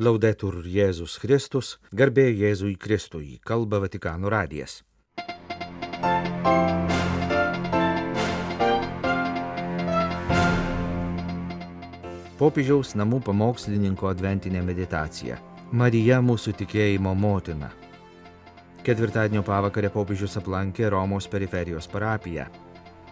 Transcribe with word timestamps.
Laudetur 0.00 0.62
Jėzus 0.64 1.18
Kristus, 1.20 1.74
garbė 1.92 2.30
Jėzui 2.32 2.78
Kristui, 2.80 3.34
kalba 3.44 3.76
Vatikano 3.76 4.30
radijas. 4.32 4.78
Popiežiaus 12.38 12.94
namų 12.96 13.18
pamokslininko 13.26 14.08
adventinė 14.08 14.62
meditacija. 14.64 15.36
Marija 15.76 16.22
mūsų 16.24 16.54
tikėjimo 16.62 17.12
motina. 17.12 17.68
Ketvirtadienio 18.88 19.44
pavakarę 19.44 19.90
popiežius 19.92 20.38
aplankė 20.40 20.88
Romos 20.88 21.28
periferijos 21.28 21.84
parapiją. 21.92 22.48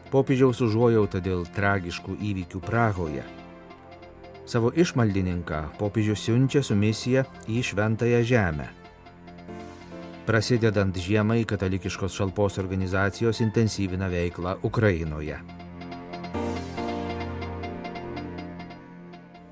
Popiežiaus 0.09 0.65
užuojauta 0.65 1.21
dėl 1.21 1.45
tragiškų 1.45 2.17
įvykių 2.31 2.65
Prahoje 2.65 3.27
Savo 4.51 4.73
išmaldininką 4.75 5.79
popiežius 5.79 6.25
siunčia 6.27 6.59
su 6.67 6.75
misija 6.75 7.23
į 7.47 7.61
Šventąją 7.63 8.19
Žemę. 8.27 8.65
Prasidedant 10.27 10.97
žiemai, 10.99 11.45
katalikiškos 11.47 12.17
šalpos 12.19 12.59
organizacijos 12.59 13.39
intensyvina 13.45 14.09
veiklą 14.11 14.57
Ukrainoje. 14.67 15.37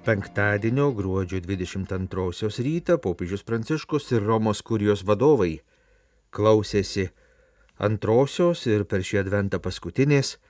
Penktadienio 0.03 0.91
gruodžio 0.91 1.39
22 1.47 2.51
rytą 2.67 2.99
popiežius 2.99 3.47
Pranciškus 3.47 4.11
ir 4.13 4.27
Romos 4.27 4.65
kurijos 4.67 5.05
vadovai 5.07 5.61
klausėsi 6.35 7.13
antrosios 7.79 8.67
ir 8.67 8.83
per 8.83 9.07
šį 9.07 9.23
adventą 9.23 9.63
paskutinės 9.63 10.41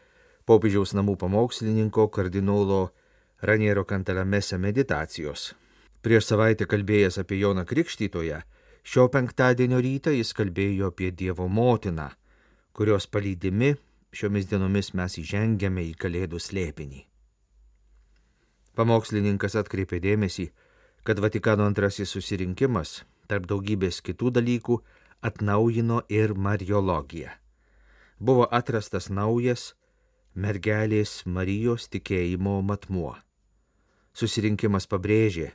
popiežiaus 0.48 0.96
namų 0.96 1.18
pamokslininko 1.20 2.08
kardinolo 2.08 2.86
Raniero 3.40 3.84
kantalamese 3.86 4.56
meditacijos. 4.58 5.52
Prieš 6.02 6.24
savaitę 6.26 6.66
kalbėjęs 6.66 7.20
apie 7.22 7.36
Joną 7.38 7.62
Krikštytoją, 7.70 8.40
šio 8.82 9.04
penktadienio 9.14 9.78
rytą 9.78 10.10
jis 10.10 10.32
kalbėjo 10.34 10.88
apie 10.90 11.12
Dievo 11.14 11.46
motiną, 11.46 12.08
kurios 12.74 13.06
palydimi 13.06 13.76
šiomis 14.10 14.48
dienomis 14.50 14.90
mes 14.98 15.14
įžengėme 15.22 15.84
į 15.86 15.92
Kalėdų 16.02 16.40
slėpinį. 16.42 17.04
Pamokslininkas 18.74 19.54
atkreipė 19.62 20.02
dėmesį, 20.02 20.48
kad 21.06 21.22
Vatikano 21.22 21.68
antrasis 21.70 22.10
susirinkimas, 22.10 23.04
tarp 23.30 23.46
daugybės 23.46 24.02
kitų 24.02 24.34
dalykų, 24.40 24.80
atnaujino 25.22 26.02
ir 26.10 26.34
mariologiją. 26.34 27.30
Buvo 28.18 28.50
atrastas 28.50 29.06
naujas 29.14 29.76
mergelės 30.34 31.22
Marijos 31.26 31.86
tikėjimo 31.86 32.58
matmuo 32.66 33.14
susirinkimas 34.18 34.88
pabrėžė, 34.90 35.52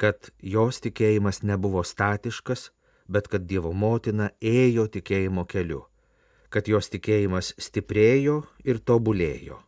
kad 0.00 0.30
jos 0.40 0.80
tikėjimas 0.84 1.42
nebuvo 1.44 1.82
statiškas, 1.84 2.70
bet 3.08 3.28
kad 3.28 3.46
Dievo 3.46 3.72
motina 3.72 4.30
ėjo 4.40 4.86
tikėjimo 4.96 5.44
keliu, 5.48 5.84
kad 6.50 6.68
jos 6.68 6.88
tikėjimas 6.92 7.52
stiprėjo 7.60 8.42
ir 8.64 8.80
tobulėjo. 8.80 9.60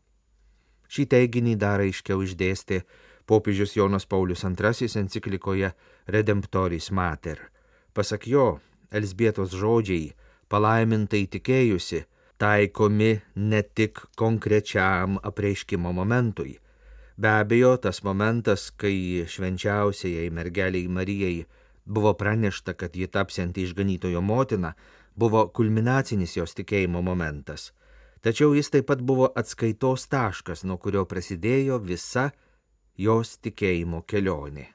Šį 0.88 1.04
teiginį 1.12 1.54
dar 1.60 1.84
aiškiau 1.84 2.24
išdėstė 2.24 2.82
popiežius 3.28 3.76
Jonas 3.76 4.08
Paulius 4.08 4.44
II 4.44 4.88
enciklikoje 5.02 5.74
Redemptoris 6.08 6.90
Mater. 6.90 7.50
Pasak 7.92 8.26
jo, 8.26 8.58
Elsbietos 8.90 9.52
žodžiai 9.52 10.14
palaimintai 10.48 11.26
tikėjusi 11.28 12.06
taikomi 12.40 13.18
ne 13.36 13.60
tik 13.62 14.00
konkrečiam 14.16 15.18
apreiškimo 15.20 15.92
momentui, 15.92 16.56
Be 17.18 17.28
abejo, 17.28 17.72
tas 17.82 18.04
momentas, 18.06 18.68
kai 18.70 19.24
švenčiausiai 19.26 20.30
mergeliai 20.30 20.86
Marijai 20.86 21.46
buvo 21.84 22.12
pranešta, 22.14 22.76
kad 22.78 22.96
ji 22.96 23.08
tapsianti 23.10 23.64
išganytojo 23.66 24.20
motina, 24.20 24.72
buvo 25.16 25.48
kulminacinis 25.48 26.36
jos 26.36 26.54
tikėjimo 26.54 27.02
momentas. 27.02 27.72
Tačiau 28.22 28.54
jis 28.54 28.70
taip 28.70 28.86
pat 28.86 29.02
buvo 29.02 29.32
atskaitos 29.34 30.06
taškas, 30.06 30.62
nuo 30.62 30.78
kurio 30.78 31.02
prasidėjo 31.10 31.80
visa 31.82 32.30
jos 32.94 33.34
tikėjimo 33.42 34.04
kelionė. 34.06 34.68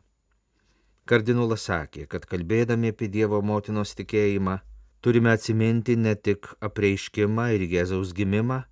Kardinolas 1.08 1.70
sakė, 1.72 2.10
kad 2.12 2.28
kalbėdami 2.28 2.92
apie 2.92 3.08
Dievo 3.08 3.40
motinos 3.40 3.96
tikėjimą, 3.96 4.60
turime 5.00 5.32
atsiminti 5.32 5.96
ne 5.96 6.16
tik 6.16 6.52
apreiškimą 6.60 7.50
ir 7.56 7.68
Jėzaus 7.72 8.12
gimimą, 8.16 8.66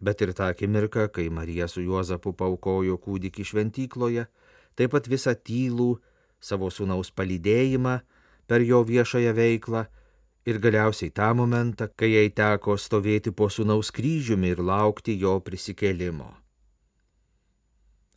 bet 0.00 0.22
ir 0.22 0.32
tą 0.36 0.50
akimirką, 0.52 1.08
kai 1.12 1.28
Marija 1.30 1.68
su 1.68 1.82
Juozapu 1.82 2.32
paukojo 2.32 2.98
kūdikį 3.02 3.46
šventykloje, 3.50 4.26
taip 4.78 4.94
pat 4.94 5.08
visą 5.10 5.34
tylų 5.34 5.96
savo 6.40 6.70
sūnaus 6.70 7.10
palydėjimą 7.10 7.98
per 8.48 8.64
jo 8.64 8.82
viešąją 8.86 9.34
veiklą 9.34 9.86
ir 10.48 10.58
galiausiai 10.62 11.10
tą 11.10 11.32
momentą, 11.34 11.88
kai 11.96 12.12
jai 12.14 12.28
teko 12.30 12.78
stovėti 12.78 13.34
po 13.34 13.50
sūnaus 13.52 13.90
kryžiumi 13.94 14.54
ir 14.54 14.62
laukti 14.64 15.18
jo 15.18 15.38
prisikėlimo. 15.44 16.30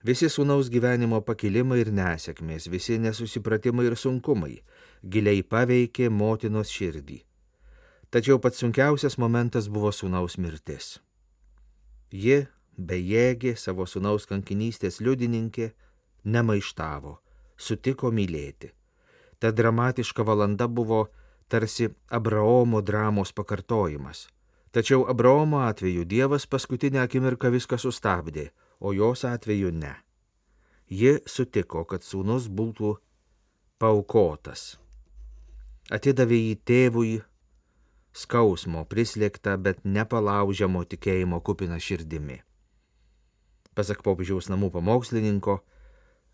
Visi 0.01 0.31
sūnaus 0.33 0.71
gyvenimo 0.73 1.19
pakilimai 1.21 1.81
ir 1.83 1.91
nesėkmės, 1.93 2.69
visi 2.73 2.97
nesusipratimai 3.01 3.85
ir 3.89 3.97
sunkumai 3.97 4.55
giliai 5.03 5.43
paveikė 5.43 6.09
motinos 6.09 6.71
širdį. 6.73 7.19
Tačiau 8.11 8.41
pats 8.41 8.63
sunkiausias 8.63 9.19
momentas 9.21 9.69
buvo 9.69 9.91
sūnaus 9.93 10.39
mirtis. 10.41 10.97
Ji, 12.11 12.45
bejėgė 12.77 13.55
savo 13.55 13.85
sunaus 13.87 14.27
kankinystės 14.27 14.99
liudininkė, 14.99 15.71
nemaištavo, 16.23 17.17
sutiko 17.57 18.11
mylėti. 18.11 18.71
Ta 19.39 19.51
dramatiška 19.51 20.23
valanda 20.27 20.67
buvo 20.67 21.07
tarsi 21.47 21.89
Abraomo 22.09 22.81
dramos 22.81 23.31
pakartojimas. 23.33 24.27
Tačiau 24.71 25.07
Abraomo 25.09 25.63
atveju 25.67 26.05
Dievas 26.05 26.45
paskutinę 26.47 27.01
akimirką 27.01 27.49
viską 27.51 27.79
sustabdė, 27.79 28.51
o 28.79 28.93
jos 28.93 29.25
atveju 29.27 29.71
ne. 29.71 29.95
Ji 30.87 31.17
sutiko, 31.27 31.83
kad 31.85 32.03
sūnus 32.03 32.47
būtų 32.47 32.93
paukotas. 33.79 34.77
Atidavė 35.91 36.39
jį 36.39 36.55
tėvui 36.67 37.11
skausmo 38.13 38.83
prislėgta, 38.85 39.57
bet 39.57 39.83
nepalaužiamo 39.85 40.83
tikėjimo 40.85 41.41
kupina 41.41 41.79
širdimi. 41.79 42.41
Pasak 43.75 44.03
popiežiaus 44.03 44.49
namų 44.51 44.71
pamokslininko, 44.75 45.61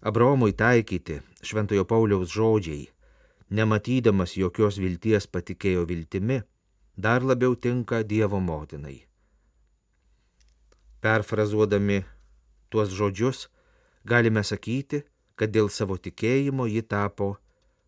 Abraomui 0.01 0.53
taikyti 0.53 1.21
Šventojo 1.41 1.85
Pauliaus 1.85 2.33
žodžiai, 2.33 2.87
nematydamas 3.49 4.35
jokios 4.37 4.77
vilties 4.81 5.29
patikėjo 5.29 5.85
viltimi, 5.89 6.41
dar 6.97 7.25
labiau 7.25 7.55
tinka 7.55 8.03
Dievo 8.03 8.39
motinai. 8.41 9.05
Perfrazuodami 11.01 12.03
tuos 12.69 12.89
žodžius, 12.89 13.47
galime 14.05 14.43
sakyti, 14.43 15.03
kad 15.37 15.53
dėl 15.53 15.69
savo 15.69 15.97
tikėjimo 16.01 16.65
ji 16.65 16.81
tapo 16.81 17.35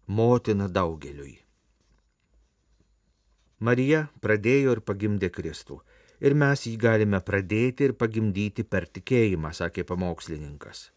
motina 0.08 0.70
daugeliui. 0.70 1.40
Marija 3.59 4.06
pradėjo 4.24 4.78
ir 4.78 4.80
pagimdė 4.88 5.30
Kristų. 5.36 5.81
Ir 6.24 6.36
mes 6.36 6.62
jį 6.64 6.78
galime 6.80 7.20
pradėti 7.24 7.90
ir 7.90 7.94
pagimdyti 8.00 8.64
per 8.64 8.88
tikėjimą, 8.88 9.52
sakė 9.56 9.84
pamokslininkas. 9.88 10.90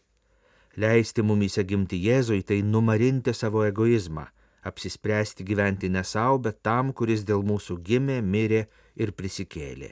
Leisti 0.79 1.23
mumyse 1.23 1.63
gimti 1.67 1.99
Jėzui 1.99 2.41
tai 2.43 2.61
numarinti 2.63 3.33
savo 3.35 3.63
egoizmą, 3.67 4.25
apsispręsti 4.63 5.43
gyventi 5.47 5.89
ne 5.91 6.03
savo, 6.07 6.39
bet 6.47 6.61
tam, 6.63 6.91
kuris 6.95 7.23
dėl 7.27 7.43
mūsų 7.43 7.77
gimė, 7.83 8.21
mirė 8.23 8.65
ir 8.95 9.11
prisikėlė. 9.11 9.91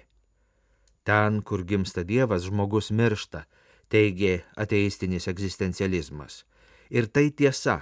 Ten, 1.04 1.42
kur 1.44 1.64
gimsta 1.68 2.04
Dievas, 2.08 2.48
žmogus 2.48 2.92
miršta, 2.92 3.46
teigė 3.92 4.46
ateistinis 4.56 5.28
egzistencializmas. 5.28 6.46
Ir 6.90 7.08
tai 7.08 7.30
tiesa, 7.36 7.82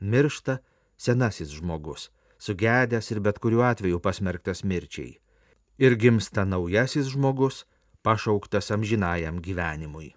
miršta 0.00 0.60
senasis 0.96 1.52
žmogus 1.56 2.08
sugedęs 2.40 3.10
ir 3.12 3.20
bet 3.20 3.38
kuriuo 3.38 3.66
atveju 3.68 4.00
pasmerktas 4.00 4.64
mirčiai. 4.64 5.18
Ir 5.78 5.96
gimsta 5.96 6.44
naujasis 6.44 7.12
žmogus, 7.12 7.64
pašauktas 8.02 8.72
amžinajam 8.74 9.40
gyvenimui. 9.44 10.14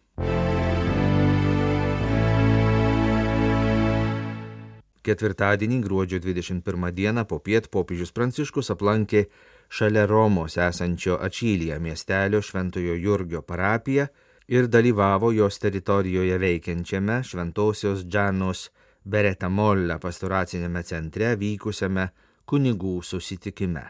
Ketvirtadienį 5.04 5.81
gruodžio 5.84 6.22
21 6.24 6.92
dieną 6.96 7.25
po 7.28 7.42
piet 7.44 7.68
popiežius 7.68 8.14
Pranciškus 8.16 8.72
aplankė 8.72 9.25
šalia 9.68 10.06
Romos 10.08 10.56
esančio 10.56 11.18
Ačylyje 11.28 11.80
miestelio 11.84 12.40
Šventojo 12.40 12.96
Jurgio 12.96 13.42
parapiją 13.44 14.08
ir 14.48 14.70
dalyvavo 14.72 15.34
jos 15.36 15.60
teritorijoje 15.60 16.38
veikiančiame 16.40 17.20
Šventosios 17.28 18.06
Džanos 18.08 18.70
Beretamolle 19.03 19.97
pastoracinėme 20.00 20.83
centre 20.88 21.33
vykusiame 21.35 22.07
kunigų 22.47 23.01
susitikime. 23.03 23.83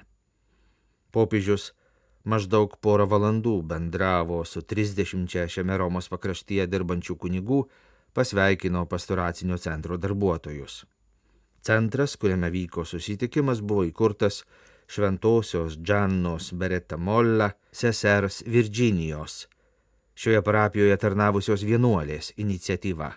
Popiežius 1.13 1.69
maždaug 2.25 2.73
porą 2.81 3.05
valandų 3.09 3.59
bendravo 3.69 4.41
su 4.45 4.63
30 4.65 5.45
šiame 5.53 5.77
Romos 5.77 6.09
pakraštyje 6.09 6.65
dirbančių 6.71 7.15
kunigų, 7.21 7.59
pasveikino 8.13 8.85
pastoracinio 8.89 9.57
centro 9.57 9.97
darbuotojus. 9.97 10.83
Centras, 11.63 12.15
kuriame 12.17 12.49
vyko 12.51 12.83
susitikimas, 12.85 13.61
buvo 13.61 13.85
įkurtas 13.87 14.41
šventosios 14.89 15.77
Džannos 15.77 16.51
Beretta 16.57 16.97
Molla 16.97 17.51
sesers 17.71 18.41
Virginijos, 18.47 19.45
šioje 20.15 20.41
parapijoje 20.43 20.97
tarnavusios 20.97 21.63
vienuolės 21.63 22.33
iniciatyva. 22.37 23.13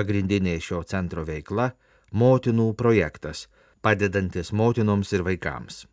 Pagrindinė 0.00 0.54
šio 0.64 0.78
centro 0.88 1.26
veikla- 1.28 1.74
motinų 2.20 2.70
projektas, 2.72 3.48
padedantis 3.84 4.48
motinoms 4.50 5.12
ir 5.12 5.20
vaikams. 5.26 5.84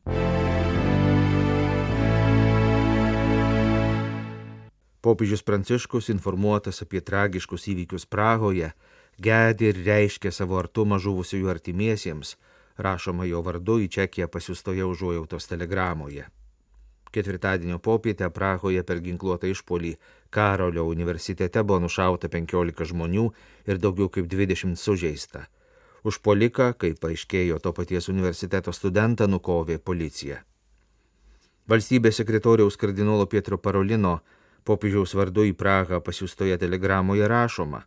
Popiežius 5.02 5.44
Pranciškus 5.44 6.08
informuotas 6.14 6.82
apie 6.86 7.02
tragiškus 7.02 7.68
įvykius 7.74 8.08
Prahoje, 8.08 8.72
gedi 9.20 9.68
ir 9.74 9.84
reiškia 9.84 10.32
savo 10.32 10.56
artumą 10.62 11.02
žuvusiųjų 11.04 11.52
artimiesiems, 11.52 12.36
rašoma 12.78 13.28
jo 13.28 13.44
vardu 13.44 13.82
į 13.84 13.92
Čekiją 13.92 14.28
pasiustoje 14.32 14.88
užuojautos 14.88 15.52
telegramoje. 15.52 16.30
Ketvirtadienio 17.18 17.80
popietę 17.82 18.30
Prahoje 18.30 18.84
per 18.86 19.02
ginkluotą 19.02 19.50
išpolį 19.50 19.96
Karolio 20.30 20.84
universitete 20.86 21.64
buvo 21.64 21.80
nušauta 21.88 22.30
15 22.30 22.86
žmonių 22.92 23.24
ir 23.66 23.80
daugiau 23.82 24.12
kaip 24.14 24.28
20 24.30 24.78
sužeista. 24.78 25.48
Užpoliką, 26.06 26.76
kaip 26.78 27.00
paaiškėjo 27.02 27.58
to 27.64 27.74
paties 27.74 28.10
universiteto 28.14 28.72
studentą, 28.72 29.26
nukovė 29.28 29.80
policija. 29.82 30.44
Valstybės 31.68 32.22
sekretoriaus 32.22 32.78
kardinolo 32.80 33.26
Pietro 33.26 33.58
Parolino 33.58 34.20
popiežiaus 34.68 35.16
vardu 35.18 35.48
į 35.50 35.56
Prahą 35.58 35.98
pasiūstoje 36.06 36.60
telegramoje 36.62 37.28
rašoma, 37.28 37.82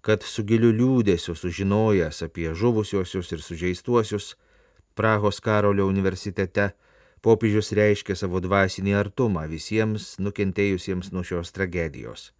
kad 0.00 0.22
su 0.22 0.44
giliu 0.46 0.70
liūdėsiu 0.72 1.34
sužinojęs 1.36 2.22
apie 2.28 2.54
žuvusiuosius 2.54 3.34
ir 3.34 3.42
sužeistuosius 3.44 4.36
Prahos 4.94 5.42
Karolio 5.44 5.88
universitete, 5.90 6.70
popiežius 7.24 7.72
reiškia 7.76 8.16
savo 8.16 8.40
dvasinį 8.40 8.94
artumą 8.98 9.46
visiems 9.50 10.14
nukentėjusiems 10.22 11.12
nuo 11.14 11.24
šios 11.26 11.52
tragedijos. 11.56 12.30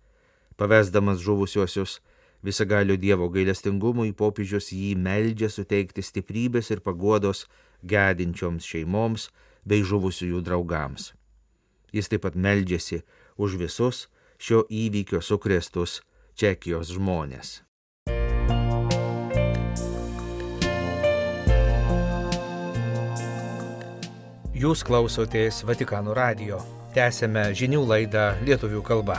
Pavesdamas 0.56 1.20
žuvusiuosius 1.24 2.00
visagalio 2.42 2.96
Dievo 2.96 3.28
gailestingumui, 3.32 4.12
popiežius 4.16 4.72
jį 4.72 4.94
meldžia 4.96 5.50
suteikti 5.52 6.04
stiprybės 6.04 6.72
ir 6.72 6.82
paguodos 6.84 7.46
gedinčioms 7.84 8.68
šeimoms 8.68 9.28
bei 9.64 9.84
žuvusiųjų 9.84 10.42
draugams. 10.44 11.12
Jis 11.92 12.08
taip 12.08 12.24
pat 12.26 12.36
meldžiasi 12.36 13.02
už 13.36 13.58
visus 13.60 14.06
šio 14.38 14.64
įvykio 14.68 15.20
sukrėstus 15.24 16.00
Čekijos 16.40 16.94
žmonės. 16.96 17.60
Jūs 24.60 24.82
klausotės 24.84 25.62
Vatikano 25.64 26.12
radio. 26.12 26.58
Tęsėme 26.92 27.46
žinių 27.56 27.78
laidą 27.88 28.24
lietuvių 28.44 28.82
kalba. 28.84 29.14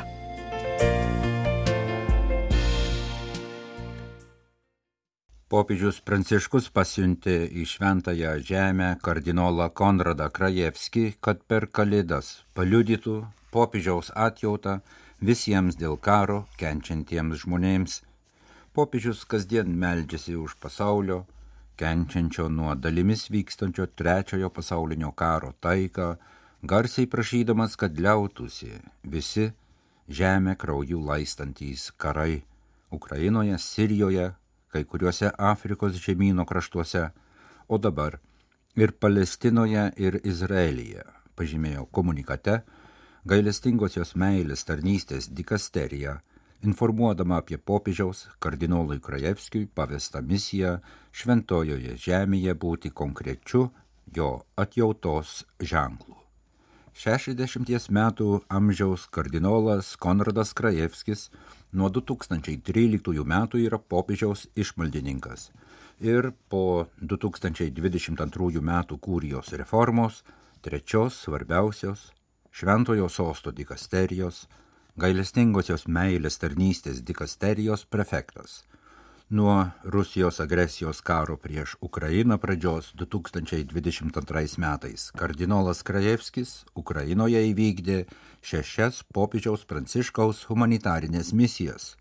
Popiežius 5.49 5.97
Pranciškus 6.05 6.69
pasiuntė 6.69 7.39
į 7.57 7.65
Šventąją 7.73 8.35
Žemę 8.51 8.91
kardinolą 9.01 9.71
Konradą 9.73 10.29
Krajevskį, 10.29 11.07
kad 11.25 11.41
per 11.49 11.65
Kalėdas 11.73 12.43
paliudytų 12.53 13.17
popiežiaus 13.49 14.13
atjautą 14.13 14.77
visiems 15.25 15.79
dėl 15.81 15.97
karo 15.97 16.43
kenčiantiems 16.61 17.47
žmonėms. 17.47 18.01
Popiežius 18.77 19.25
kasdien 19.25 19.73
meldžiasi 19.73 20.37
už 20.37 20.59
pasaulio, 20.61 21.23
kenčiančio 21.81 22.45
nuo 22.49 22.75
dalimis 22.75 23.25
vykstančio 23.33 23.87
trečiojo 23.97 24.49
pasaulinio 24.53 25.11
karo 25.11 25.51
taiką, 25.65 26.15
garsiai 26.61 27.07
prašydamas, 27.09 27.75
kad 27.75 27.97
liautųsi 27.99 28.75
visi 29.03 29.47
žemę 30.19 30.53
kraujų 30.61 30.99
laistantys 31.07 31.89
karai 31.97 32.43
Ukrainoje, 32.91 33.57
Sirijoje, 33.57 34.27
kai 34.71 34.83
kuriuose 34.85 35.31
Afrikos 35.37 35.97
žemynų 36.05 36.45
kraštuose, 36.45 37.07
o 37.67 37.77
dabar 37.77 38.19
ir 38.75 38.93
Palestinoje 38.93 39.87
ir 39.97 40.19
Izraelyje, 40.23 41.05
pažymėjo 41.35 41.87
komunikate, 41.97 42.61
gailestingosios 43.25 44.13
meilės 44.15 44.67
tarnystės 44.67 45.31
dikasterija, 45.31 46.19
informuodama 46.63 47.37
apie 47.41 47.57
popiežiaus 47.57 48.27
kardinolui 48.39 48.99
Krajevskiui 49.01 49.67
pavestą 49.75 50.21
misiją 50.21 50.77
šventojoje 51.11 51.97
žemėje 51.97 52.55
būti 52.63 52.91
konkrečiu 52.93 53.69
jo 54.15 54.29
atjautos 54.55 55.41
ženklu. 55.59 56.17
60 56.93 57.89
metų 57.89 58.41
amžiaus 58.51 59.07
kardinolas 59.07 59.95
Konradas 59.95 60.51
Krajevskis 60.53 61.29
nuo 61.71 61.89
2013 61.89 63.25
metų 63.33 63.61
yra 63.65 63.79
popiežiaus 63.79 64.47
išmaldininkas 64.55 65.49
ir 66.01 66.31
po 66.49 66.87
2022 66.99 68.61
metų 68.61 68.97
kūrijos 68.99 69.53
reformos 69.55 70.23
trečios 70.61 71.21
svarbiausios 71.23 72.11
šventojo 72.51 73.07
sosto 73.09 73.51
dikasterijos, 73.51 74.47
gailestingosios 74.99 75.85
meilės 75.87 76.35
tarnystės 76.41 76.99
dikasterijos 77.07 77.85
prefektas. 77.85 78.63
Nuo 79.31 79.71
Rusijos 79.83 80.41
agresijos 80.43 80.99
karo 81.01 81.37
prieš 81.39 81.77
Ukrainą 81.79 82.35
pradžios 82.37 82.91
2022 82.99 84.59
metais 84.59 85.05
kardinolas 85.15 85.83
Krajevskis 85.87 86.65
Ukrainoje 86.75 87.39
įvykdė 87.53 88.03
šešias 88.43 89.05
popiežiaus 89.15 89.63
pranciškaus 89.63 90.43
humanitarinės 90.49 91.31
misijas. 91.31 91.95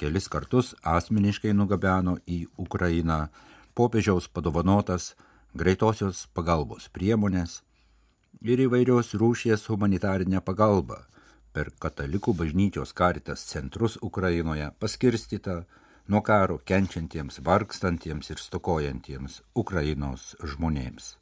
Kelis 0.00 0.30
kartus 0.32 0.72
asmeniškai 0.80 1.52
nugabeno 1.52 2.16
į 2.24 2.46
Ukrainą 2.56 3.26
popiežiaus 3.76 4.32
padovanotas 4.32 5.12
greitosios 5.52 6.24
pagalbos 6.32 6.88
priemonės, 6.88 7.60
ir 8.40 8.64
įvairios 8.64 9.12
rūšies 9.20 9.68
humanitarinę 9.68 10.40
pagalbą 10.40 11.11
per 11.52 11.70
katalikų 11.84 12.34
bažnyčios 12.40 12.92
karitas 12.96 13.44
centrus 13.50 13.98
Ukrainoje 14.08 14.70
paskirstyta 14.82 15.62
nuo 16.08 16.20
karo 16.26 16.58
kenčiantiems, 16.70 17.40
vargstantiems 17.48 18.30
ir 18.34 18.40
stokojantiems 18.42 19.40
Ukrainos 19.54 20.32
žmonėms. 20.52 21.16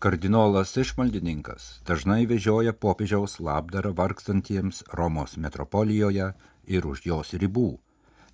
Kardinolas 0.00 0.72
išmaldininkas 0.80 1.68
dažnai 1.88 2.24
vežioja 2.30 2.72
popiežiaus 2.72 3.36
labdarą 3.40 3.92
vargstantiems 4.00 4.82
Romos 4.96 5.36
metropolijoje 5.36 6.32
ir 6.66 6.88
už 6.92 7.04
jos 7.10 7.34
ribų. 7.42 7.68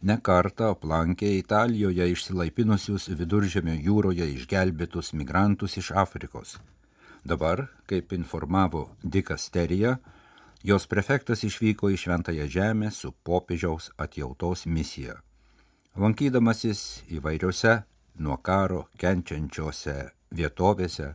Nekartą 0.06 0.70
aplankė 0.76 1.32
Italijoje 1.40 2.06
išsilaipinusius 2.12 3.10
viduržėmio 3.18 3.74
jūroje 3.88 4.30
išgelbėtus 4.36 5.12
migrantus 5.18 5.78
iš 5.82 5.90
Afrikos 6.04 6.58
Dabar, 7.26 7.64
kaip 7.90 8.12
informavo 8.14 8.84
dikasterija, 9.02 9.96
jos 10.66 10.88
prefektas 10.90 11.44
išvyko 11.46 11.92
į 11.94 11.98
Šventąją 12.02 12.48
Žemę 12.50 12.90
su 12.90 13.12
popiežiaus 13.22 13.92
atjautos 14.02 14.64
misija. 14.66 15.20
Lankydamasis 15.94 17.04
įvairiose 17.06 17.84
nuo 18.18 18.34
karo 18.42 18.88
kenčiančiose 18.98 19.94
vietovėse, 20.34 21.12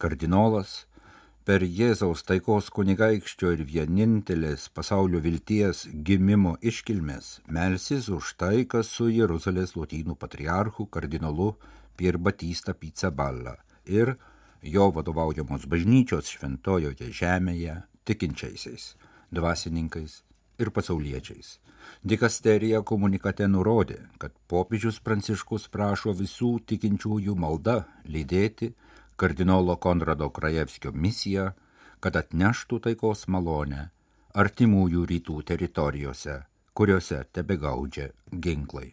kardinolas 0.00 0.86
per 1.44 1.66
Jėzaus 1.66 2.24
taikos 2.24 2.70
kunigaikščio 2.72 3.52
ir 3.58 3.66
vienintelės 3.68 4.70
pasaulio 4.72 5.20
vilties 5.20 5.84
gimimo 6.08 6.56
iškilmės 6.72 7.28
melsis 7.44 8.08
už 8.08 8.32
taiką 8.40 8.80
su 8.84 9.10
Jeruzalės 9.12 9.76
lotynų 9.76 10.16
patriarchu 10.16 10.88
kardinolu 10.88 11.50
Pier 11.96 12.16
Batista 12.16 12.72
Pizzaballa 12.72 13.58
ir 13.84 14.16
jo 14.62 14.88
vadovaujamos 14.96 15.68
bažnyčios 15.68 16.32
šventojoje 16.32 17.12
žemėje 17.12 17.82
tikinčiaisiais, 18.08 18.94
dvasininkais 19.34 20.22
ir 20.58 20.70
pasauliečiais. 20.74 21.58
Dikasterija 22.04 22.82
komunikate 22.82 23.46
nurodė, 23.48 23.98
kad 24.20 24.34
popiežius 24.50 24.98
Pranciškus 25.04 25.68
prašo 25.72 26.12
visų 26.16 26.58
tikinčiųjų 26.68 27.36
malda 27.38 27.78
lydėti 28.04 28.72
kardinolo 29.16 29.76
Konrado 29.76 30.28
Krajevskio 30.30 30.92
misiją, 30.92 31.50
kad 32.00 32.18
atneštų 32.20 32.82
taikos 32.88 33.26
malonę 33.28 33.88
artimųjų 34.38 35.08
rytų 35.14 35.42
teritorijose, 35.50 36.38
kuriuose 36.76 37.24
tebegaudžia 37.32 38.12
ginklai 38.30 38.92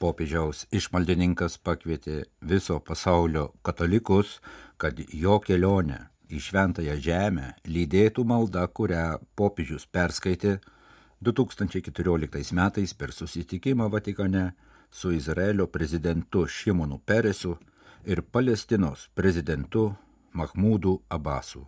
popiežiaus 0.00 0.64
išmaldininkas 0.72 1.58
pakvietė 1.66 2.24
viso 2.52 2.78
pasaulio 2.80 3.50
katalikus, 3.66 4.38
kad 4.80 5.00
jo 5.24 5.38
kelionę 5.44 6.06
į 6.30 6.40
šventąją 6.46 6.96
žemę 7.02 7.46
lydėtų 7.66 8.24
malda, 8.24 8.66
kurią 8.66 9.18
popiežius 9.36 9.86
perskaitė 9.86 10.58
2014 11.20 12.54
metais 12.56 12.94
per 12.94 13.12
susitikimą 13.12 13.90
Vatikane 13.90 14.52
su 14.90 15.12
Izraelio 15.12 15.66
prezidentu 15.66 16.46
Šimonu 16.46 16.98
Peresu 16.98 17.56
ir 18.04 18.22
Palestinos 18.22 19.08
prezidentu 19.14 19.92
Mahmudu 20.32 21.00
Abasu. 21.08 21.66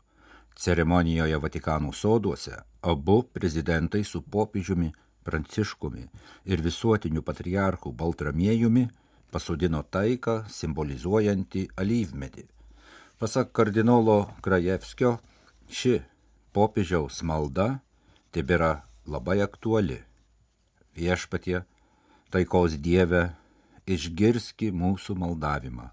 Ceremonijoje 0.57 1.39
Vatikanų 1.41 1.93
soduose 1.93 2.57
abu 2.83 3.23
prezidentai 3.23 4.05
su 4.05 4.23
popiežiumi 4.23 4.93
Pranciškumi 5.23 6.09
ir 6.45 6.63
visuotiniu 6.63 7.23
patriarchu 7.23 7.93
Baltramiejumi 7.93 8.89
pasodino 9.33 9.83
taiką 9.83 10.43
simbolizuojantį 10.51 11.69
alyvmedį. 11.77 12.45
Pasak 13.23 13.53
kardinolo 13.55 14.33
Krajevskio, 14.43 15.13
ši 15.71 16.01
popiežiaus 16.51 17.21
malda 17.23 17.67
tebėra 18.35 18.83
labai 19.07 19.37
aktuali. 19.45 20.01
Viešpatie, 20.99 21.61
taikos 22.35 22.75
Dieve, 22.83 23.21
išgirski 23.87 24.73
mūsų 24.75 25.15
maldavimą 25.23 25.93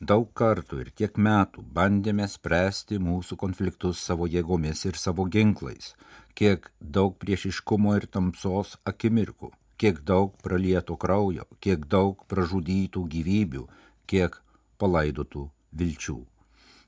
Daug 0.00 0.26
kartų 0.36 0.82
ir 0.82 0.90
tiek 1.00 1.16
metų 1.16 1.64
bandėme 1.78 2.26
spręsti 2.28 2.98
mūsų 3.06 3.38
konfliktus 3.40 4.02
savo 4.04 4.28
jėgomis 4.28 4.84
ir 4.88 4.98
savo 5.00 5.24
ginklais, 5.32 5.94
kiek 6.36 6.68
daug 6.80 7.16
priešiškumo 7.24 7.94
ir 7.96 8.04
tamsos 8.18 8.74
akimirkų, 8.84 9.48
kiek 9.80 10.02
daug 10.04 10.36
pralieto 10.44 10.98
kraujo, 11.00 11.48
kiek 11.60 11.88
daug 11.96 12.20
pražudytų 12.28 13.06
gyvybių, 13.16 13.64
kiek 14.04 14.42
palaidotų 14.76 15.46
vilčių. 15.72 16.18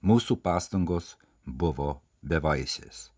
Mūsų 0.02 0.36
pastangos 0.42 1.16
buvo 1.46 2.02
bevaisės. 2.22 3.10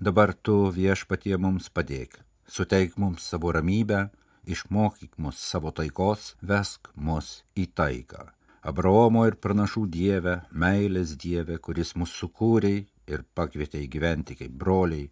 Dabar 0.00 0.32
tu 0.34 0.70
viešpatie 0.70 1.36
mums 1.36 1.68
padėk, 1.68 2.20
suteik 2.46 2.96
mums 2.96 3.26
savo 3.26 3.52
ramybę, 3.52 4.08
išmokyk 4.46 5.18
mus 5.18 5.42
savo 5.42 5.74
taikos, 5.74 6.34
vesk 6.40 6.90
mus 6.94 7.42
į 7.58 7.66
taiką 7.74 8.28
Abraomo 8.68 9.22
ir 9.28 9.36
pranašų 9.38 9.84
Dieve, 9.88 10.34
meilės 10.50 11.14
Dieve, 11.22 11.58
kuris 11.62 11.94
mus 11.96 12.12
sukūrė 12.20 12.74
ir 13.08 13.22
pakvietė 13.38 13.80
įgyventi 13.84 14.34
kaip 14.40 14.56
broliai, 14.60 15.06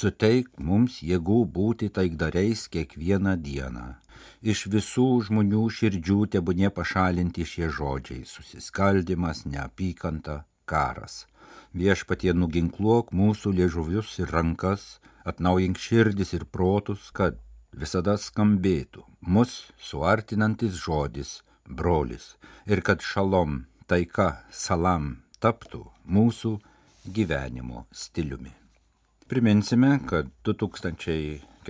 suteik 0.00 0.48
mums 0.58 1.02
jėgų 1.04 1.38
būti 1.58 1.90
taikdariais 1.92 2.64
kiekvieną 2.72 3.36
dieną. 3.44 3.86
Iš 4.42 4.66
visų 4.72 5.06
žmonių 5.28 5.62
širdžių 5.78 6.18
tebūnė 6.34 6.72
pašalinti 6.74 7.44
šie 7.44 7.68
žodžiai- 7.76 8.24
susiskaldimas, 8.34 9.44
neapykanta, 9.44 10.44
karas. 10.68 11.26
Viešpatie 11.76 12.32
nuginkluok 12.36 13.12
mūsų 13.12 13.52
liežuvius 13.58 14.14
ir 14.22 14.32
rankas, 14.32 14.98
atnaujink 15.28 15.78
širdis 15.80 16.32
ir 16.36 16.46
protus, 16.48 17.10
kad 17.12 17.36
visada 17.72 18.16
skambėtų 18.16 19.04
mus 19.20 19.68
suartinantis 19.80 20.78
žodis 20.80 21.42
brolis 21.68 22.36
ir 22.66 22.82
kad 22.84 23.04
šalom, 23.04 23.66
taika, 23.88 24.44
salam 24.50 25.18
taptų 25.42 25.84
mūsų 26.08 26.56
gyvenimo 27.12 27.86
stiliumi. 27.92 28.52
Priminsime, 29.28 29.98
kad 30.08 30.30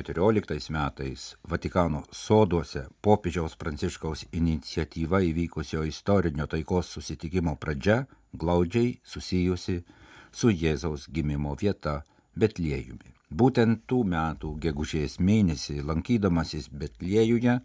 2014 0.03 0.71
metais 0.71 1.37
Vatikano 1.43 2.05
soduose 2.13 2.85
popiežiaus 3.03 3.57
Pranciškaus 3.59 4.27
iniciatyva 4.33 5.21
įvykusio 5.27 5.83
istorinio 5.89 6.47
taikos 6.47 6.93
susitikimo 6.95 7.57
pradžia 7.57 8.05
glaudžiai 8.33 9.01
susijusi 9.03 9.83
su 10.31 10.53
Jėzaus 10.55 11.09
gimimo 11.11 11.57
vieta 11.59 12.03
Betliejumi. 12.39 13.11
Būtent 13.31 13.83
tų 13.91 14.05
metų 14.15 14.55
gegužės 14.63 15.19
mėnesį 15.19 15.83
lankydamasis 15.83 16.71
Betliejuje 16.71 17.59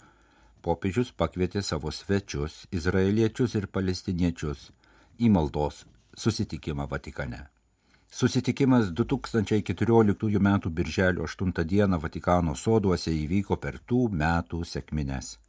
popiežius 0.66 1.14
pakvietė 1.14 1.62
savo 1.62 1.92
svečius, 1.92 2.66
izraeliečius 2.72 3.56
ir 3.56 3.68
palestiniečius, 3.68 4.72
į 5.20 5.30
maldos 5.30 5.86
susitikimą 6.18 6.90
Vatikane. 6.90 7.53
Susitikimas 8.14 8.92
2014 8.92 10.40
m. 10.40 10.60
birželio 10.70 11.24
8 11.24 11.52
d. 11.66 11.98
Vatikano 11.98 12.54
soduose 12.56 13.10
įvyko 13.10 13.58
per 13.58 13.80
tų 13.90 14.04
metų 14.14 14.60
sėkmines. 14.70 15.40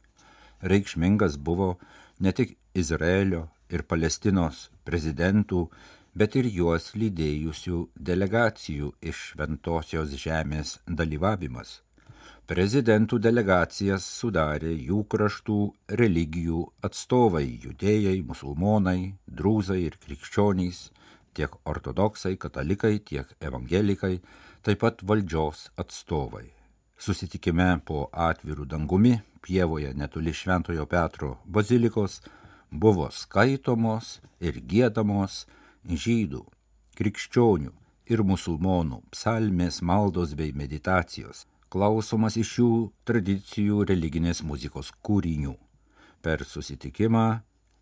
Reikšmingas 0.71 1.37
buvo 1.37 1.77
ne 2.19 2.33
tik 2.33 2.57
Izraelio 2.73 3.43
ir 3.69 3.85
Palestinos 3.85 4.71
prezidentų, 4.83 5.69
bet 6.17 6.39
ir 6.41 6.49
juos 6.49 6.95
lydėjusių 6.97 7.85
delegacijų 8.09 8.95
iš 9.13 9.23
Šventosios 9.29 10.17
žemės 10.25 10.79
dalyvavimas 10.87 11.83
prezidentų 12.45 13.17
delegacijas 13.25 14.05
sudarė 14.05 14.73
jų 14.87 14.99
kraštų 15.09 15.59
religijų 16.01 16.59
atstovai- 16.85 17.47
judėjai, 17.65 18.19
musulmonai, 18.25 19.15
drūzai 19.25 19.79
ir 19.85 19.97
krikščionys, 20.03 20.91
tiek 21.35 21.55
ortodoksai, 21.67 22.35
katalikai, 22.39 22.97
tiek 22.99 23.29
evangelikai, 23.43 24.19
taip 24.63 24.81
pat 24.81 25.03
valdžios 25.03 25.69
atstovai. 25.81 26.47
Susitikime 26.97 27.67
po 27.85 28.07
atvirų 28.11 28.65
dangumi 28.71 29.17
pievoje 29.43 29.91
netoli 29.93 30.33
Šventojo 30.33 30.85
Petro 30.89 31.35
bazilikos 31.45 32.21
buvo 32.71 33.09
skaitomos 33.11 34.19
ir 34.39 34.61
gėdamos 34.63 35.43
žydų, 35.85 36.45
krikščionių 36.95 37.73
ir 38.09 38.23
musulmonų 38.23 39.01
psalmės 39.11 39.81
maldos 39.81 40.33
bei 40.39 40.55
meditacijos 40.55 41.45
klausomas 41.75 42.37
iš 42.39 42.53
šių 42.55 42.71
tradicijų 43.09 43.83
religinės 43.89 44.39
muzikos 44.47 44.93
kūrinių. 45.03 45.55
Per 46.23 46.45
susitikimą 46.47 47.41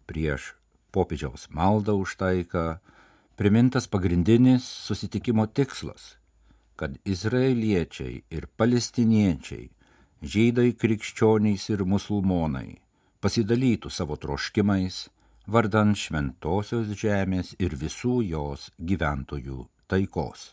prieš 0.10 0.54
popiežiaus 0.96 1.46
maldą 1.54 1.96
už 2.02 2.16
taiką 2.18 2.64
primintas 3.36 3.88
pagrindinis 3.88 4.64
susitikimo 4.64 5.46
tikslas- 5.48 6.18
kad 6.80 6.98
izraeliečiai 7.06 8.24
ir 8.30 8.48
palestiniečiai, 8.58 9.70
žydai, 10.22 10.74
krikščionys 10.74 11.70
ir 11.70 11.86
musulmonai 11.86 12.84
pasidalytų 13.24 13.88
savo 13.88 14.18
troškimais 14.20 15.06
vardant 15.48 15.96
šventosios 15.96 16.92
žemės 17.00 17.54
ir 17.60 17.76
visų 17.80 18.18
jos 18.28 18.68
gyventojų 18.80 19.64
taikos. 19.88 20.52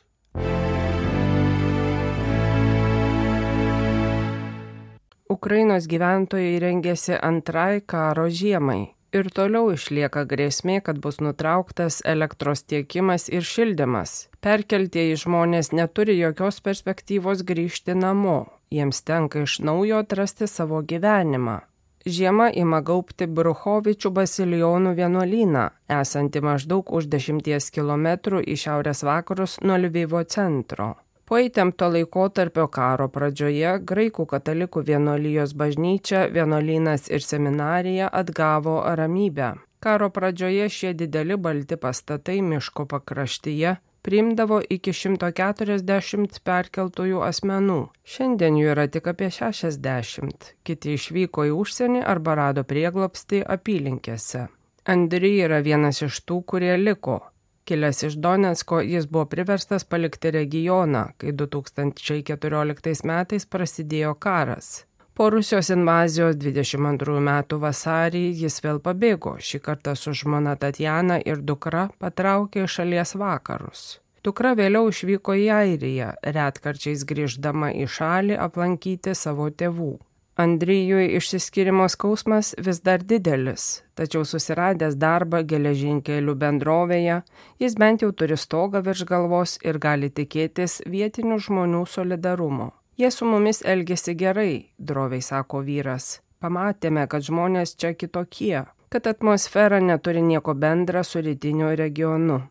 Ukrainos 5.31 5.87
gyventojai 5.91 6.57
rengėsi 6.63 7.19
antrai 7.19 7.83
karo 7.87 8.27
žiemai. 8.31 8.91
Ir 9.11 9.27
toliau 9.35 9.73
išlieka 9.75 10.23
grėsmė, 10.31 10.77
kad 10.87 11.01
bus 11.03 11.19
nutrauktas 11.19 11.99
elektros 12.07 12.63
tiekimas 12.63 13.27
ir 13.29 13.43
šildymas. 13.43 14.29
Perkeltieji 14.39 15.17
žmonės 15.25 15.73
neturi 15.75 16.15
jokios 16.21 16.61
perspektyvos 16.63 17.43
grįžti 17.49 17.99
namo. 17.99 18.45
Jiems 18.71 19.03
tenka 19.03 19.43
iš 19.43 19.59
naujo 19.67 19.99
atrasti 20.05 20.47
savo 20.47 20.79
gyvenimą. 20.87 21.59
Žiema 22.07 22.47
ima 22.57 22.79
gaupti 22.81 23.27
Bruchovičių 23.27 24.15
basilionų 24.15 24.95
vienuolyną, 24.97 25.67
esantį 26.01 26.47
maždaug 26.47 26.95
už 26.97 27.11
dešimties 27.13 27.69
kilometrų 27.75 28.41
į 28.47 28.57
šiaurės 28.63 29.03
vakarus 29.05 29.59
nuo 29.61 29.77
Lvivo 29.77 30.23
centro. 30.25 30.95
Po 31.31 31.39
įtempto 31.39 31.87
laikotarpio 31.95 32.65
karo 32.75 33.07
pradžioje 33.15 33.77
graikų 33.87 34.25
katalikų 34.33 34.81
vienolyjos 34.89 35.53
bažnyčia, 35.55 36.25
vienolynas 36.35 37.07
ir 37.07 37.23
seminarija 37.23 38.09
atgavo 38.23 38.81
ramybę. 38.99 39.53
Karo 39.79 40.11
pradžioje 40.11 40.67
šie 40.77 40.91
dideli 41.05 41.37
balti 41.39 41.79
pastatai 41.79 42.41
miško 42.43 42.89
pakraštyje 42.91 43.77
priimdavo 44.03 44.59
iki 44.75 44.93
140 44.97 46.41
perkeltųjų 46.51 47.23
asmenų. 47.31 47.81
Šiandien 48.03 48.59
jų 48.59 48.71
yra 48.75 48.87
tik 48.91 49.07
apie 49.13 49.31
60. 49.31 50.55
Kiti 50.67 50.97
išvyko 50.99 51.47
į 51.51 51.57
užsienį 51.63 52.03
arba 52.11 52.39
rado 52.43 52.65
prieglopstį 52.65 53.45
apylinkėse. 53.57 54.49
Andri 54.89 55.37
yra 55.45 55.61
vienas 55.63 56.03
iš 56.03 56.25
tų, 56.27 56.43
kurie 56.43 56.75
liko. 56.81 57.21
Kilęs 57.65 58.03
iš 58.09 58.19
Donetsko, 58.19 58.81
jis 58.81 59.07
buvo 59.07 59.25
priverstas 59.31 59.85
palikti 59.85 60.31
regioną, 60.35 61.05
kai 61.19 61.33
2014 61.33 63.05
metais 63.07 63.47
prasidėjo 63.47 64.15
karas. 64.19 64.71
Po 65.15 65.31
Rusijos 65.31 65.69
invazijos 65.75 66.37
22 66.41 67.21
metų 67.21 67.59
vasarį 67.61 68.23
jis 68.43 68.61
vėl 68.65 68.79
pabėgo, 68.81 69.35
šį 69.37 69.59
kartą 69.67 69.93
su 69.93 70.15
žmona 70.17 70.55
Tatjana 70.57 71.19
ir 71.21 71.43
dukra 71.45 71.89
patraukė 72.01 72.65
šalies 72.65 73.13
vakarus. 73.21 73.83
Dukra 74.25 74.55
vėliau 74.57 74.89
išvyko 74.93 75.37
į 75.43 75.47
Airiją, 75.57 76.11
retkarčiais 76.37 77.05
grįždama 77.09 77.71
į 77.83 77.87
šalį 77.89 78.41
aplankyti 78.47 79.15
savo 79.17 79.51
tėvų. 79.51 79.95
Andrijui 80.41 81.07
išsiskirimo 81.17 81.89
skausmas 81.89 82.55
vis 82.67 82.79
dar 82.81 83.03
didelis, 83.05 83.65
tačiau 83.99 84.23
susiradęs 84.25 84.95
darbą 84.97 85.43
geležinkelių 85.51 86.35
bendrovėje, 86.45 87.19
jis 87.61 87.77
bent 87.83 88.05
jau 88.05 88.09
turi 88.17 88.39
stogą 88.41 88.81
virš 88.87 89.05
galvos 89.11 89.59
ir 89.67 89.77
gali 89.85 90.09
tikėtis 90.09 90.79
vietinių 90.95 91.37
žmonių 91.47 91.85
solidarumo. 91.97 92.71
Jie 92.97 93.13
su 93.13 93.29
mumis 93.29 93.61
elgesi 93.75 94.17
gerai, 94.17 94.55
droviai 94.79 95.21
sako 95.21 95.61
vyras. 95.69 96.09
Pamatėme, 96.41 97.05
kad 97.13 97.27
žmonės 97.29 97.77
čia 97.77 97.93
kitokie, 97.93 98.65
kad 98.89 99.13
atmosfera 99.13 99.81
neturi 99.85 100.25
nieko 100.25 100.57
bendra 100.57 101.05
su 101.05 101.21
rytiniu 101.21 101.75
regionu. 101.77 102.47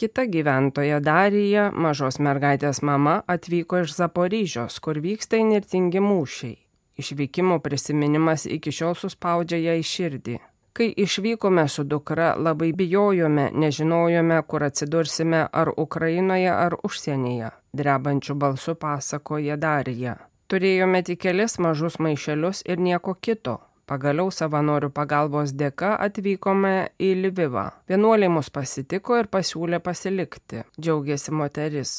Kita 0.00 0.24
gyventoja 0.28 1.04
Darija, 1.04 1.68
mažos 1.72 2.16
mergaitės 2.16 2.80
mama, 2.80 3.22
atvyko 3.28 3.84
iš 3.84 3.96
Zaporyžios, 3.96 4.80
kur 4.80 5.00
vyksta 5.04 5.40
inirtingi 5.40 6.00
mūšiai. 6.04 6.62
Išvykimo 6.96 7.58
prisiminimas 7.60 8.46
iki 8.46 8.72
šiol 8.72 8.94
suspaudžia 8.96 9.58
ją 9.60 9.74
į 9.80 9.82
širdį. 9.84 10.36
Kai 10.76 10.92
išvykome 10.96 11.68
su 11.68 11.84
dukra, 11.84 12.34
labai 12.36 12.72
bijojome, 12.72 13.50
nežinojome, 13.52 14.42
kur 14.42 14.64
atsidursime 14.64 15.46
ar 15.52 15.70
Ukrainoje, 15.76 16.50
ar 16.52 16.76
užsienyje, 16.84 17.50
drebančių 17.72 18.36
balsų 18.42 18.74
pasakoja 18.80 19.56
Darija. 19.56 20.16
Turėjome 20.52 21.00
tik 21.02 21.22
kelis 21.24 21.56
mažus 21.58 21.96
maišelius 21.98 22.60
ir 22.68 22.78
nieko 22.78 23.14
kito. 23.14 23.56
Pagaliau 23.86 24.28
savanorių 24.34 24.90
pagalbos 24.90 25.54
dėka 25.54 25.92
atvykome 26.08 26.74
į 26.98 27.12
Lvivą. 27.22 27.64
Vienuoliai 27.88 28.32
mus 28.36 28.50
pasitiko 28.50 29.16
ir 29.20 29.30
pasiūlė 29.32 29.78
pasilikti, 29.78 30.64
džiaugiasi 30.76 31.34
moteris. 31.40 31.96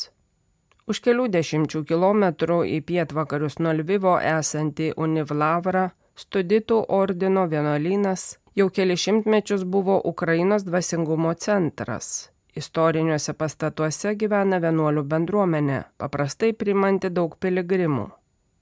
Už 0.87 1.01
kelių 1.03 1.25
dešimčių 1.27 1.81
kilometrų 1.83 2.61
į 2.77 2.77
pietvakarius 2.87 3.57
nuo 3.59 3.73
Lvivo 3.75 4.13
esanti 4.23 4.93
Univlavra, 4.95 5.89
studitų 6.15 6.77
ordino 6.97 7.43
vienuolynas, 7.51 8.37
jau 8.55 8.69
keli 8.71 8.95
šimtmečius 8.95 9.65
buvo 9.67 9.97
Ukrainos 10.11 10.63
dvasingumo 10.63 11.33
centras. 11.35 12.29
Istoriniuose 12.55 13.35
pastatuose 13.35 14.15
gyvena 14.15 14.61
vienuolių 14.63 15.03
bendruomenė, 15.11 15.81
paprastai 15.99 16.53
primanti 16.55 17.11
daug 17.11 17.35
piligrimų. 17.35 18.07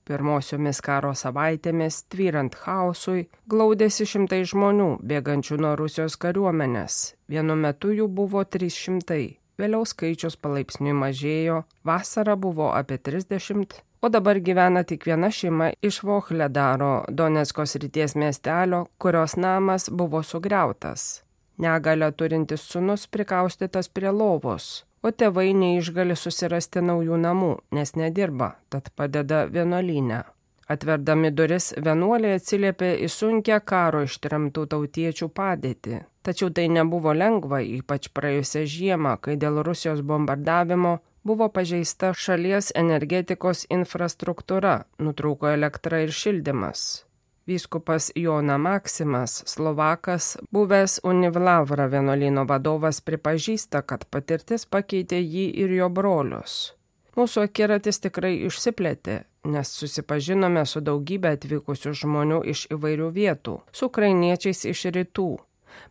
Pirmosiomis 0.06 0.82
karo 0.86 1.14
savaitėmis, 1.18 2.04
tvyrant 2.10 2.58
chaosui, 2.58 3.28
glaudėsi 3.50 4.10
šimtai 4.10 4.42
žmonių, 4.50 4.92
bėgančių 5.02 5.62
nuo 5.62 5.78
Rusijos 5.78 6.18
kariuomenės. 6.18 7.16
Vienu 7.30 7.56
metu 7.56 7.94
jų 7.94 8.10
buvo 8.10 8.44
300, 8.44 9.22
vėliau 9.62 9.86
skaičius 9.88 10.38
palaipsniui 10.42 10.96
mažėjo, 10.98 11.64
vasara 11.88 12.36
buvo 12.36 12.72
apie 12.76 12.98
30, 12.98 13.78
o 14.02 14.12
dabar 14.12 14.40
gyvena 14.40 14.84
tik 14.84 15.08
viena 15.08 15.32
šeima 15.32 15.72
iš 15.82 16.02
Vohledaro, 16.04 17.06
Donetskos 17.10 17.78
ryties 17.82 18.18
miestelio, 18.20 18.86
kurios 18.98 19.38
namas 19.38 19.90
buvo 19.90 20.24
sugriautas. 20.24 21.24
Negalę 21.58 22.12
turintis 22.12 22.68
sunus 22.68 23.08
prikaustytas 23.08 23.88
prie 23.88 24.12
lovos, 24.12 24.84
o 25.02 25.12
tėvai 25.12 25.54
neišgali 25.56 26.18
susirasti 26.20 26.84
naujų 26.84 27.20
namų, 27.24 27.52
nes 27.72 27.96
nedirba, 27.96 28.58
tad 28.70 28.92
padeda 29.00 29.46
vienuolynę. 29.48 30.26
Atverdami 30.66 31.30
duris, 31.30 31.74
vienuoliai 31.78 32.40
atsiliepė 32.40 32.96
į 33.06 33.10
sunkę 33.14 33.60
karo 33.70 34.02
ištrimtų 34.08 34.66
tautiečių 34.72 35.30
padėtį. 35.30 36.00
Tačiau 36.26 36.50
tai 36.50 36.66
nebuvo 36.74 37.14
lengva, 37.14 37.60
ypač 37.62 38.10
praėjusią 38.18 38.64
žiemą, 38.66 39.18
kai 39.22 39.36
dėl 39.38 39.62
Rusijos 39.68 40.02
bombardavimo 40.02 40.98
buvo 41.26 41.52
pažeista 41.54 42.14
šalies 42.18 42.72
energetikos 42.74 43.68
infrastruktūra, 43.70 44.80
nutrūko 44.98 45.52
elektra 45.54 46.02
ir 46.06 46.14
šildymas. 46.14 47.06
Vyskupas 47.46 48.10
Jona 48.18 48.58
Maksimas, 48.58 49.44
Slovakas, 49.46 50.32
buvęs 50.50 51.04
Univlavra 51.06 51.86
vienuolino 51.94 52.48
vadovas, 52.50 53.04
pripažįsta, 53.06 53.84
kad 53.86 54.08
patirtis 54.10 54.66
pakeitė 54.66 55.22
jį 55.22 55.46
ir 55.62 55.78
jo 55.78 55.92
brolius. 55.94 56.74
Mūsų 57.16 57.46
akiratis 57.46 58.02
tikrai 58.02 58.34
išsiplėtė, 58.50 59.22
nes 59.46 59.72
susipažinome 59.80 60.66
su 60.66 60.82
daugybė 60.86 61.36
atvykusių 61.38 61.94
žmonių 62.02 62.44
iš 62.54 62.68
įvairių 62.76 63.12
vietų, 63.16 63.60
su 63.72 63.92
ukrainiečiais 63.92 64.66
iš 64.72 64.88
rytų. 64.96 65.30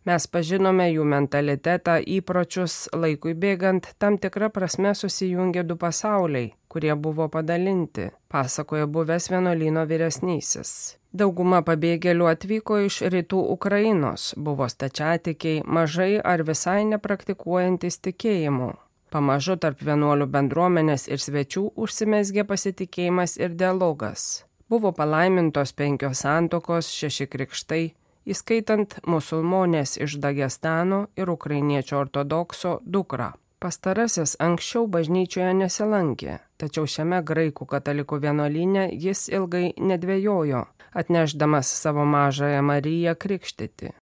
Mes 0.08 0.26
pažinome 0.32 0.86
jų 0.90 1.04
mentalitetą, 1.08 1.98
įpročius, 2.16 2.88
laikui 2.96 3.34
bėgant 3.36 3.90
tam 4.00 4.18
tikrą 4.20 4.50
prasme 4.52 4.94
susijungė 4.96 5.64
du 5.68 5.76
pasauliai, 5.80 6.52
kurie 6.72 6.94
buvo 7.06 7.28
padalinti, 7.32 8.10
pasakoja 8.32 8.86
buvęs 8.88 9.30
vienuolino 9.32 9.86
vyresnysis. 9.88 10.74
Dauguma 11.14 11.60
pabėgėlių 11.62 12.26
atvyko 12.26 12.80
iš 12.88 13.02
rytų 13.14 13.40
Ukrainos, 13.54 14.32
buvo 14.36 14.66
stačiatikiai, 14.68 15.62
mažai 15.62 16.16
ar 16.18 16.42
visai 16.48 16.80
nepraktikuojantis 16.90 18.00
tikėjimu. 18.02 18.72
Pamažu 19.14 19.54
tarp 19.62 19.78
vienuolių 19.86 20.26
bendruomenės 20.26 21.04
ir 21.06 21.20
svečių 21.22 21.68
užsimesgė 21.84 22.42
pasitikėjimas 22.48 23.36
ir 23.38 23.52
dialogas. 23.54 24.42
Buvo 24.66 24.90
palaimintos 24.90 25.70
penkios 25.78 26.24
santokos, 26.24 26.88
šeši 26.90 27.28
krikštai, 27.30 27.84
įskaitant 28.26 28.98
musulmonės 29.06 29.94
iš 30.02 30.18
Dagestano 30.18 31.04
ir 31.14 31.30
ukrainiečio 31.30 32.00
ortodokso 32.02 32.80
dukrą. 32.82 33.30
Pastarasis 33.62 34.34
anksčiau 34.42 34.88
bažnyčioje 34.90 35.54
nesilankė, 35.62 36.40
tačiau 36.58 36.90
šiame 36.90 37.22
graikų 37.22 37.70
katalikų 37.70 38.18
vienuolyne 38.26 38.88
jis 38.90 39.28
ilgai 39.30 39.68
nedvėjojo, 39.78 40.66
atnešdamas 40.90 41.70
savo 41.84 42.02
mažąją 42.02 42.66
Mariją 42.66 43.14
krikštyti. 43.14 43.94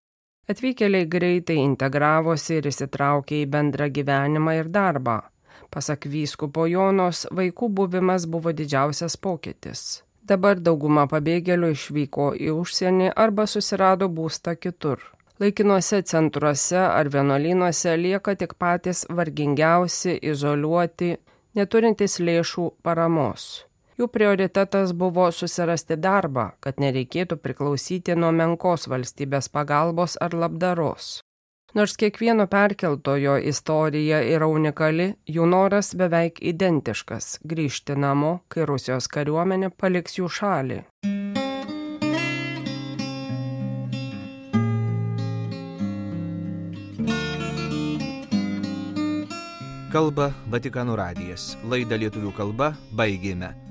Atvykėliai 0.49 1.05
greitai 1.05 1.59
integravosi 1.61 2.57
ir 2.57 2.69
įsitraukė 2.71 3.43
į 3.43 3.49
bendrą 3.53 3.87
gyvenimą 3.93 4.55
ir 4.57 4.71
darbą. 4.73 5.19
Pasak 5.71 6.07
vyskupo 6.09 6.65
Jonos, 6.67 7.27
vaikų 7.31 7.69
buvimas 7.77 8.25
buvo 8.27 8.51
didžiausias 8.51 9.15
pokytis. 9.17 10.01
Dabar 10.27 10.59
dauguma 10.59 11.07
pabėgėlių 11.11 11.71
išvyko 11.75 12.27
į 12.35 12.51
užsienį 12.57 13.13
arba 13.15 13.47
susirado 13.47 14.09
būstą 14.09 14.57
kitur. 14.59 15.01
Laikinuose 15.41 16.01
centruose 16.05 16.77
ar 16.77 17.09
vienuolynuose 17.09 17.95
lieka 17.97 18.35
tik 18.37 18.53
patys 18.61 19.07
vargingiausi, 19.09 20.19
izoliuoti, 20.21 21.15
neturintys 21.57 22.19
lėšų 22.21 22.67
paramos. 22.85 23.49
Jų 24.01 24.07
prioritetas 24.09 24.95
buvo 24.97 25.27
susirasti 25.29 25.93
darbą, 25.93 26.55
kad 26.57 26.79
nereikėtų 26.81 27.35
priklausyti 27.37 28.15
nuo 28.17 28.31
menkos 28.33 28.87
valstybės 28.89 29.45
pagalbos 29.53 30.15
ar 30.17 30.33
labdaros. 30.33 31.19
Nors 31.77 31.93
kiekvieno 32.01 32.47
perkeltojo 32.49 33.37
istorija 33.37 34.23
yra 34.25 34.49
unikali, 34.49 35.11
jų 35.29 35.45
noras 35.45 35.93
beveik 35.93 36.41
identiškas- 36.41 37.37
grįžti 37.53 37.93
namo, 37.93 38.41
kai 38.49 38.65
Rusijos 38.65 39.05
kariuomenė 39.07 39.69
paliks 39.77 40.17
jų 40.17 40.33
šalį. 40.39 40.81
Kalba 49.91 50.33
Vatikanų 50.49 50.95
radijas. 50.95 51.57
Laidą 51.63 51.97
lietuvių 52.01 52.33
kalba 52.33 52.73
baigėme. 52.95 53.70